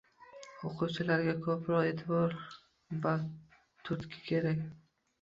[0.69, 2.35] O‘quvchilarga ko‘proq e’tibor
[3.07, 3.15] va
[3.63, 4.69] turtki kerak.